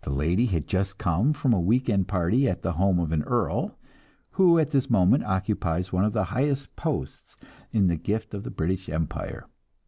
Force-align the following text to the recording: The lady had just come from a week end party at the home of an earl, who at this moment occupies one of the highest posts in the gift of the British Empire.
The 0.00 0.10
lady 0.10 0.46
had 0.46 0.66
just 0.66 0.98
come 0.98 1.32
from 1.32 1.52
a 1.52 1.60
week 1.60 1.88
end 1.88 2.08
party 2.08 2.48
at 2.48 2.62
the 2.62 2.72
home 2.72 2.98
of 2.98 3.12
an 3.12 3.22
earl, 3.22 3.78
who 4.32 4.58
at 4.58 4.70
this 4.72 4.90
moment 4.90 5.22
occupies 5.22 5.92
one 5.92 6.04
of 6.04 6.12
the 6.12 6.24
highest 6.34 6.74
posts 6.74 7.36
in 7.70 7.86
the 7.86 7.94
gift 7.94 8.34
of 8.34 8.42
the 8.42 8.50
British 8.50 8.88
Empire. 8.88 9.46